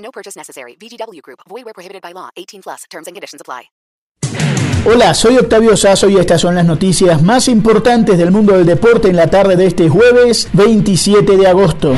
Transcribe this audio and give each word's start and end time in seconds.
No 0.00 0.10
purchase 0.10 0.36
necessary. 0.36 0.76
VGW 0.76 1.22
Group. 1.22 1.40
Void 1.48 1.64
where 1.64 1.74
prohibited 1.74 2.02
by 2.02 2.12
law. 2.12 2.30
18 2.36 2.62
plus. 2.62 2.84
Terms 2.90 3.06
and 3.06 3.14
conditions 3.14 3.40
apply. 3.40 3.70
Hola, 4.86 5.12
soy 5.12 5.36
Octavio 5.36 5.76
Sazo 5.76 6.08
y 6.08 6.16
estas 6.16 6.40
son 6.40 6.54
las 6.54 6.64
noticias 6.64 7.22
más 7.22 7.48
importantes 7.48 8.16
del 8.16 8.30
mundo 8.30 8.56
del 8.56 8.64
deporte 8.64 9.08
en 9.08 9.16
la 9.16 9.26
tarde 9.26 9.54
de 9.54 9.66
este 9.66 9.90
jueves 9.90 10.48
27 10.54 11.36
de 11.36 11.46
agosto. 11.46 11.94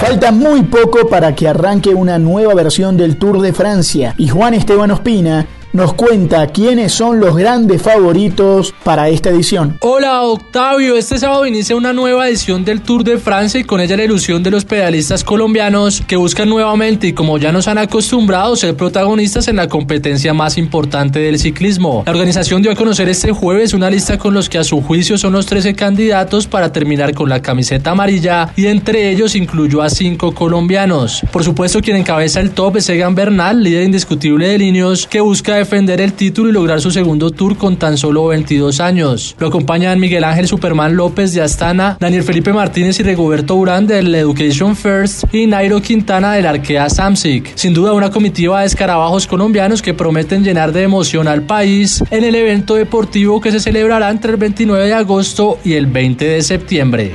Falta 0.00 0.32
muy 0.32 0.64
poco 0.64 1.08
para 1.08 1.34
que 1.34 1.48
arranque 1.48 1.94
una 1.94 2.18
nueva 2.18 2.52
versión 2.52 2.98
del 2.98 3.16
Tour 3.16 3.40
de 3.40 3.54
Francia 3.54 4.14
y 4.18 4.28
Juan 4.28 4.52
Esteban 4.52 4.90
Ospina 4.90 5.46
nos 5.76 5.92
cuenta 5.92 6.46
quiénes 6.46 6.92
son 6.92 7.20
los 7.20 7.36
grandes 7.36 7.82
favoritos 7.82 8.74
para 8.82 9.10
esta 9.10 9.28
edición. 9.28 9.76
Hola 9.82 10.22
Octavio, 10.22 10.96
este 10.96 11.18
sábado 11.18 11.44
inicia 11.44 11.76
una 11.76 11.92
nueva 11.92 12.26
edición 12.28 12.64
del 12.64 12.80
Tour 12.80 13.04
de 13.04 13.18
Francia 13.18 13.60
y 13.60 13.64
con 13.64 13.82
ella 13.82 13.98
la 13.98 14.04
ilusión 14.04 14.42
de 14.42 14.50
los 14.50 14.64
pedalistas 14.64 15.22
colombianos 15.22 16.02
que 16.06 16.16
buscan 16.16 16.48
nuevamente 16.48 17.08
y 17.08 17.12
como 17.12 17.36
ya 17.36 17.52
nos 17.52 17.68
han 17.68 17.76
acostumbrado 17.76 18.56
ser 18.56 18.74
protagonistas 18.74 19.48
en 19.48 19.56
la 19.56 19.68
competencia 19.68 20.32
más 20.32 20.56
importante 20.56 21.18
del 21.18 21.38
ciclismo. 21.38 22.04
La 22.06 22.12
organización 22.12 22.62
dio 22.62 22.72
a 22.72 22.74
conocer 22.74 23.10
este 23.10 23.32
jueves 23.32 23.74
una 23.74 23.90
lista 23.90 24.16
con 24.16 24.32
los 24.32 24.48
que 24.48 24.56
a 24.56 24.64
su 24.64 24.80
juicio 24.80 25.18
son 25.18 25.34
los 25.34 25.44
13 25.44 25.74
candidatos 25.74 26.46
para 26.46 26.72
terminar 26.72 27.12
con 27.12 27.28
la 27.28 27.42
camiseta 27.42 27.90
amarilla 27.90 28.50
y 28.56 28.64
entre 28.66 29.10
ellos 29.10 29.36
incluyó 29.36 29.82
a 29.82 29.90
5 29.90 30.32
colombianos. 30.32 31.20
Por 31.30 31.44
supuesto 31.44 31.82
quien 31.82 31.98
encabeza 31.98 32.40
el 32.40 32.52
top 32.52 32.78
es 32.78 32.88
Egan 32.88 33.14
Bernal, 33.14 33.62
líder 33.62 33.82
indiscutible 33.82 34.48
de 34.48 34.56
Linios, 34.56 35.06
que 35.06 35.20
busca 35.20 35.65
defender 35.66 36.00
el 36.00 36.12
título 36.12 36.48
y 36.48 36.52
lograr 36.52 36.80
su 36.80 36.92
segundo 36.92 37.32
tour 37.32 37.56
con 37.56 37.76
tan 37.76 37.98
solo 37.98 38.28
22 38.28 38.78
años. 38.78 39.34
Lo 39.40 39.48
acompañan 39.48 39.98
Miguel 39.98 40.22
Ángel 40.22 40.46
Superman 40.46 40.94
López 40.94 41.34
de 41.34 41.42
Astana, 41.42 41.96
Daniel 41.98 42.22
Felipe 42.22 42.52
Martínez 42.52 43.00
y 43.00 43.02
Rigoberto 43.02 43.56
Urán 43.56 43.88
del 43.88 44.14
Education 44.14 44.76
First 44.76 45.24
y 45.34 45.48
Nairo 45.48 45.82
Quintana 45.82 46.34
del 46.34 46.46
Arkea 46.46 46.88
Samsic. 46.88 47.50
Sin 47.56 47.74
duda 47.74 47.94
una 47.94 48.12
comitiva 48.12 48.60
de 48.60 48.66
escarabajos 48.66 49.26
colombianos 49.26 49.82
que 49.82 49.92
prometen 49.92 50.44
llenar 50.44 50.70
de 50.70 50.84
emoción 50.84 51.26
al 51.26 51.42
país 51.42 52.00
en 52.12 52.22
el 52.22 52.36
evento 52.36 52.76
deportivo 52.76 53.40
que 53.40 53.50
se 53.50 53.58
celebrará 53.58 54.10
entre 54.10 54.30
el 54.30 54.36
29 54.36 54.86
de 54.86 54.94
agosto 54.94 55.58
y 55.64 55.72
el 55.72 55.86
20 55.88 56.24
de 56.24 56.42
septiembre. 56.42 57.12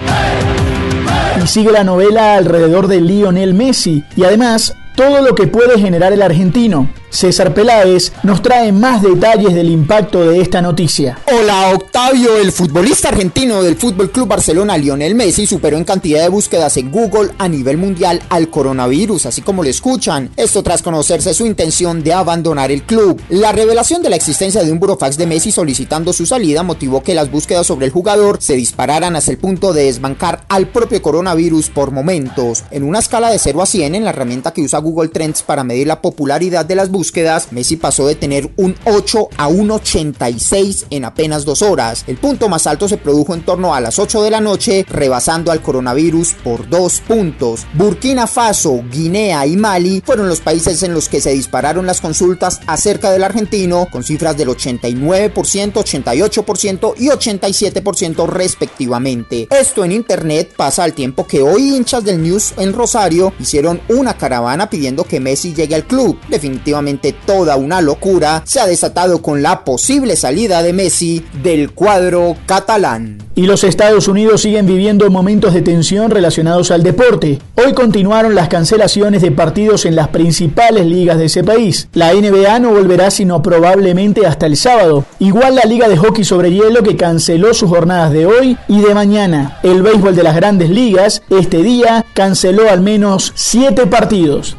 Y 1.41 1.47
sigue 1.47 1.72
la 1.72 1.85
novela 1.85 2.35
alrededor 2.35 2.88
de 2.88 2.99
Lionel 2.99 3.53
Messi 3.53 4.03
y 4.17 4.25
además 4.25 4.75
todo 4.97 5.22
lo 5.22 5.35
que 5.35 5.47
puede 5.47 5.79
generar 5.79 6.11
el 6.11 6.22
argentino. 6.22 6.89
César 7.11 7.53
Peláez 7.53 8.13
nos 8.23 8.41
trae 8.41 8.71
más 8.71 9.01
detalles 9.01 9.53
del 9.53 9.69
impacto 9.69 10.29
de 10.29 10.39
esta 10.39 10.61
noticia. 10.61 11.19
Hola 11.29 11.71
Octavio, 11.75 12.37
el 12.37 12.53
futbolista 12.53 13.09
argentino 13.09 13.61
del 13.61 13.75
Fútbol 13.75 14.11
Club 14.11 14.29
Barcelona, 14.29 14.77
Lionel 14.77 15.13
Messi, 15.13 15.45
superó 15.45 15.75
en 15.75 15.83
cantidad 15.83 16.23
de 16.23 16.29
búsquedas 16.29 16.77
en 16.77 16.89
Google 16.89 17.31
a 17.37 17.49
nivel 17.49 17.77
mundial 17.77 18.21
al 18.29 18.49
coronavirus, 18.49 19.25
así 19.25 19.41
como 19.41 19.61
lo 19.61 19.69
escuchan. 19.69 20.31
Esto 20.37 20.63
tras 20.63 20.81
conocerse 20.81 21.33
su 21.33 21.45
intención 21.45 22.01
de 22.01 22.13
abandonar 22.13 22.71
el 22.71 22.83
club. 22.83 23.21
La 23.27 23.51
revelación 23.51 24.01
de 24.01 24.09
la 24.09 24.15
existencia 24.15 24.63
de 24.63 24.71
un 24.71 24.79
burofax 24.79 25.17
de 25.17 25.27
Messi 25.27 25.51
solicitando 25.51 26.13
su 26.13 26.25
salida 26.25 26.63
motivó 26.63 27.03
que 27.03 27.13
las 27.13 27.29
búsquedas 27.29 27.67
sobre 27.67 27.88
el 27.88 27.91
jugador 27.91 28.38
se 28.41 28.55
dispararan 28.55 29.17
hasta 29.17 29.31
el 29.31 29.38
punto 29.38 29.73
de 29.73 29.83
desbancar 29.83 30.45
al 30.47 30.69
propio 30.69 31.01
coronavirus 31.01 31.71
por 31.71 31.91
momentos. 31.91 32.63
En 32.71 32.83
una 32.83 33.00
escala 33.00 33.29
de 33.29 33.38
0 33.38 33.61
a 33.61 33.66
100 33.66 33.95
en 33.95 34.05
la 34.05 34.11
herramienta 34.11 34.53
que 34.53 34.61
usa 34.61 34.79
Google 34.79 35.09
Trends 35.09 35.44
para 35.44 35.66
medir 35.66 35.88
la 35.88 36.01
popularidad 36.01 36.66
de 36.66 36.75
las 36.75 36.89
búsquedas, 36.89 37.00
búsquedas, 37.01 37.51
Messi 37.51 37.78
pasó 37.78 38.06
de 38.06 38.13
tener 38.13 38.51
un 38.57 38.75
8 38.85 39.29
a 39.35 39.47
un 39.47 39.72
86 39.72 40.85
en 40.91 41.03
apenas 41.03 41.45
dos 41.45 41.63
horas. 41.63 42.03
El 42.06 42.17
punto 42.17 42.47
más 42.47 42.67
alto 42.67 42.88
se 42.88 42.97
produjo 42.97 43.34
en 43.34 43.41
torno 43.41 43.73
a 43.73 43.81
las 43.81 43.97
8 43.97 44.22
de 44.22 44.29
la 44.29 44.39
noche, 44.39 44.85
rebasando 44.88 45.51
al 45.51 45.63
coronavirus 45.63 46.34
por 46.44 46.69
dos 46.69 47.01
puntos. 47.07 47.66
Burkina 47.73 48.28
Faso, 48.28 48.84
Guinea 48.91 49.47
y 49.47 49.57
Mali 49.57 50.03
fueron 50.06 50.29
los 50.29 50.41
países 50.41 50.84
en 50.84 50.94
los 50.94 51.09
que 51.09 51.22
se 51.22 51.31
dispararon 51.31 51.88
las 51.88 52.01
consultas 52.01 52.59
acerca 52.67 53.09
del 53.09 53.23
argentino, 53.23 53.88
con 53.91 54.03
cifras 54.03 54.38
del 54.38 54.50
89%, 54.50 55.73
88% 55.73 56.94
y 57.00 57.07
87% 57.07 58.28
respectivamente. 58.28 59.47
Esto 59.50 59.83
en 59.83 59.91
internet 59.91 60.53
pasa 60.56 60.83
al 60.83 60.94
tiempo 60.94 61.25
que 61.25 61.41
hoy 61.41 61.75
hinchas 61.75 62.03
del 62.03 62.22
News 62.22 62.53
en 62.57 62.73
Rosario 62.73 63.33
hicieron 63.39 63.81
una 63.89 64.16
caravana 64.16 64.69
pidiendo 64.69 65.03
que 65.03 65.19
Messi 65.19 65.56
llegue 65.56 65.73
al 65.73 65.88
club. 65.88 66.19
Definitivamente 66.29 66.91
toda 67.00 67.56
una 67.56 67.81
locura 67.81 68.44
se 68.46 68.59
ha 68.59 68.68
desatado 68.68 69.22
con 69.22 69.41
la 69.41 69.63
posible 69.63 70.16
salida 70.16 70.63
de 70.63 70.74
Messi 70.74 71.25
del 71.44 71.72
cuadro 71.72 72.35
catalán. 72.46 73.18
Y 73.34 73.44
los 73.44 73.63
Estados 73.63 74.07
Unidos 74.07 74.41
siguen 74.41 74.66
viviendo 74.66 75.09
momentos 75.09 75.53
de 75.53 75.62
tensión 75.62 76.12
relacionados 76.12 76.69
al 76.69 76.84
deporte. 76.84 77.40
Hoy 77.56 77.74
continuaron 77.74 78.35
las 78.35 78.50
cancelaciones 78.50 79.22
de 79.22 79.31
partidos 79.31 79.85
en 79.85 79.96
las 79.96 80.09
principales 80.09 80.85
ligas 80.85 81.18
de 81.18 81.25
ese 81.25 81.44
país. 81.44 81.88
La 81.94 82.13
NBA 82.13 82.59
no 82.59 82.72
volverá 82.72 83.09
sino 83.09 83.41
probablemente 83.41 84.25
hasta 84.25 84.47
el 84.47 84.57
sábado. 84.57 85.06
Igual 85.19 85.56
la 85.56 85.63
Liga 85.63 85.88
de 85.88 85.97
Hockey 85.97 86.25
sobre 86.25 86.51
Hielo 86.51 86.84
que 86.84 86.97
canceló 86.97 87.53
sus 87.53 87.69
jornadas 87.69 88.12
de 88.12 88.25
hoy 88.25 88.57
y 88.68 88.81
de 88.81 88.94
mañana. 88.94 89.59
El 89.63 89.81
béisbol 89.81 90.16
de 90.16 90.24
las 90.24 90.35
grandes 90.35 90.69
ligas 90.69 91.24
este 91.30 91.63
día 91.63 92.06
canceló 92.13 92.69
al 92.69 92.81
menos 92.81 93.31
7 93.35 93.88
partidos. 93.88 94.57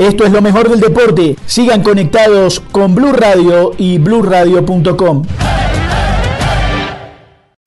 Esto 0.00 0.24
es 0.24 0.32
lo 0.32 0.40
mejor 0.40 0.70
del 0.70 0.80
deporte. 0.80 1.36
Sigan 1.44 1.82
conectados 1.82 2.58
con 2.72 2.94
Blue 2.94 3.12
Radio 3.12 3.72
y 3.76 3.98
BlueRadio.com. 3.98 5.26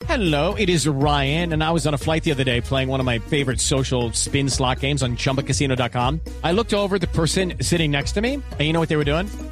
Hello, 0.07 0.55
it 0.55 0.67
is 0.67 0.88
Ryan, 0.88 1.53
and 1.53 1.63
I 1.63 1.72
was 1.72 1.85
on 1.85 1.93
a 1.93 1.97
flight 1.97 2.23
the 2.23 2.31
other 2.31 2.43
day 2.43 2.59
playing 2.59 2.89
one 2.89 2.99
of 2.99 3.05
my 3.05 3.19
favorite 3.19 3.59
social 3.59 4.11
spin 4.13 4.49
slot 4.49 4.79
games 4.79 5.03
on 5.03 5.16
ChumbaCasino.com. 5.16 6.22
I 6.43 6.51
looked 6.53 6.73
over 6.73 6.97
the 6.97 7.07
person 7.07 7.53
sitting 7.61 7.91
next 7.91 8.13
to 8.13 8.22
me, 8.22 8.33
and 8.33 8.61
you 8.61 8.73
know 8.73 8.79
what 8.79 8.89
they 8.89 8.97
were 8.97 9.05
doing? 9.05 9.27